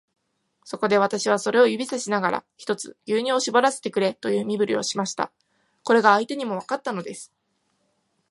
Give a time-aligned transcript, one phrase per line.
[0.63, 5.31] そこで、私はそれを指さしながら、ひとつ牛乳をしぼらせてくれという身振りをしました。
[5.83, 7.31] これが相手にもわかったのです。